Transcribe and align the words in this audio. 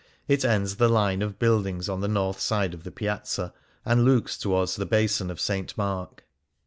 It 0.27 0.43
ends 0.43 0.77
the 0.77 0.89
line 0.89 1.21
of 1.21 1.37
buildings 1.37 1.87
on 1.87 2.01
the 2.01 2.07
north 2.07 2.39
side 2.39 2.73
of 2.73 2.83
the 2.83 2.89
Piazza, 2.91 3.53
and 3.85 4.03
looks 4.03 4.35
towards 4.35 4.75
the 4.75 4.87
Basin 4.87 5.29
of 5.29 5.39
St. 5.39 5.77
Mark. 5.77 6.25